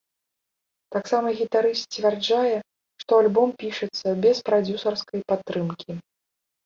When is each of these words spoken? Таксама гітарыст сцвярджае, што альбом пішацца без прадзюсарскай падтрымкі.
Таксама 0.95 1.27
гітарыст 1.41 1.81
сцвярджае, 1.97 2.55
што 3.03 3.11
альбом 3.25 3.49
пішацца 3.65 4.17
без 4.25 4.37
прадзюсарскай 4.49 5.19
падтрымкі. 5.33 5.91